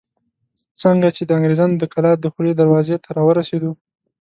څنګه 0.81 1.07
چې 1.15 1.23
د 1.25 1.29
انګرېزانو 1.37 1.79
د 1.79 1.83
کلا 1.93 2.11
دخولي 2.25 2.53
دروازې 2.55 2.95
ته 3.03 3.09
راورسېدو. 3.17 3.71